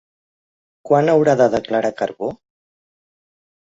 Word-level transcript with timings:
Quan 0.91 1.11
haurà 1.13 1.37
de 1.43 1.47
declarar 1.57 1.93
Carbó? 2.03 2.31